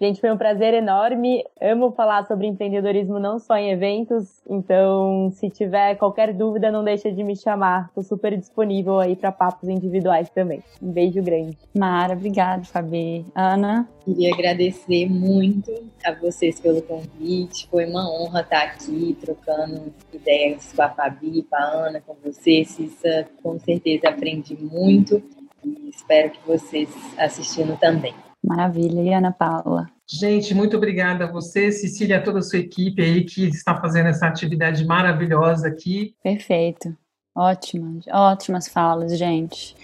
[0.00, 1.44] Gente, foi um prazer enorme.
[1.60, 7.12] Amo falar sobre empreendedorismo não só em eventos, então se tiver qualquer dúvida, não deixa
[7.12, 7.86] de me chamar.
[7.88, 10.62] Estou super disponível aí para papos individuais também.
[10.82, 11.56] Um beijo grande.
[11.76, 13.24] Mara, obrigada, Fabi.
[13.34, 13.88] Ana?
[14.04, 15.72] Queria agradecer muito
[16.04, 17.68] a vocês pelo convite.
[17.70, 22.64] Foi uma honra estar aqui trocando ideias com a Fabi, com a Ana, com você,
[22.64, 23.28] Cissa.
[23.42, 25.22] Com certeza aprendi muito
[25.64, 28.12] e espero que vocês assistindo também.
[28.44, 29.00] Maravilha.
[29.00, 29.86] E Ana Paula?
[30.06, 34.08] Gente, muito obrigada a você, Cecília, a toda a sua equipe aí que está fazendo
[34.08, 36.14] essa atividade maravilhosa aqui.
[36.22, 36.94] Perfeito.
[37.34, 39.74] Ótimas, ótimas falas, gente.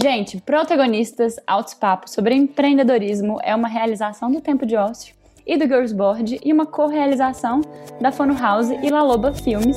[0.00, 5.14] Gente, protagonistas Altos Papos sobre empreendedorismo é uma realização do Tempo de Ócio
[5.46, 7.60] e do Girls Board e uma co-realização
[8.00, 9.76] da Fono House e La Loba Filmes.